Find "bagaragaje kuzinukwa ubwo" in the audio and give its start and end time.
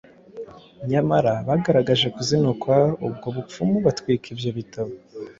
1.47-3.27